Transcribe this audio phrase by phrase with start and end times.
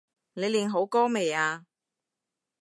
[0.33, 1.63] 你練好歌未呀？